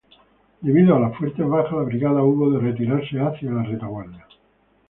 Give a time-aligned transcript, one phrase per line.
[0.61, 4.25] Debido a las fuertes bajas la brigada hubo de retirarse hacia la retaguardia.